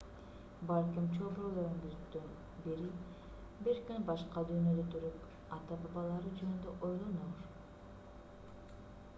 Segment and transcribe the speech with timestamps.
[0.69, 2.31] балким чөбүрөлөрүңүздүн
[2.63, 2.87] бири
[3.67, 7.47] бир күн башка дүйнөдө туруп ата-бабалары жөнүндө ойлоноор